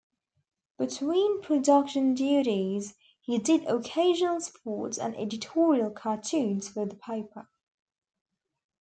[0.79, 7.47] Between production duties, he did occasional sports and editorial cartoons for the paper.